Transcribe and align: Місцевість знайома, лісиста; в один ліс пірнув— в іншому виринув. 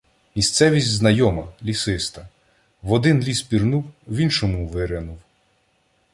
Місцевість 0.35 0.87
знайома, 0.89 1.47
лісиста; 1.63 2.27
в 2.81 2.91
один 2.91 3.19
ліс 3.21 3.41
пірнув— 3.41 3.85
в 4.07 4.17
іншому 4.17 4.67
виринув. 4.67 5.17